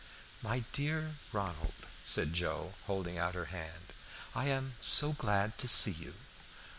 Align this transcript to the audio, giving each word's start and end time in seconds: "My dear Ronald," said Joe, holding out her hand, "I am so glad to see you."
"My 0.41 0.61
dear 0.73 1.17
Ronald," 1.31 1.75
said 2.05 2.33
Joe, 2.33 2.73
holding 2.87 3.19
out 3.19 3.35
her 3.35 3.53
hand, 3.53 3.93
"I 4.33 4.45
am 4.47 4.73
so 4.81 5.13
glad 5.13 5.59
to 5.59 5.67
see 5.67 5.91
you." 5.91 6.15